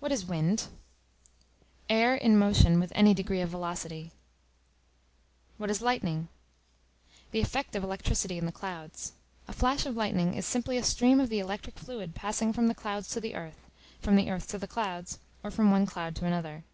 [0.00, 0.66] What is Wind?
[1.88, 4.10] Air in motion with any degree of velocity.
[5.58, 6.26] What is Lightning?
[7.30, 9.12] The effect of electricity in the clouds.
[9.46, 12.74] A flash of lightning is simply a stream of the electric fluid passing from the
[12.74, 13.70] clouds to the earth,
[14.00, 16.64] from the earth to the clouds, or from one cloud to another.